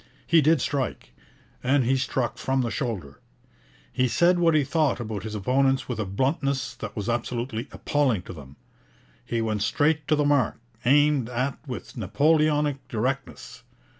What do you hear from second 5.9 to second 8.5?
a bluntness that was absolutely appalling to